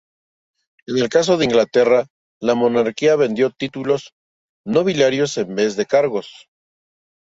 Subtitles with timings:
[0.87, 2.07] En el caso de Inglaterra
[2.41, 4.15] la monarquía vendió títulos
[4.65, 6.49] nobiliarios en vez de cargos.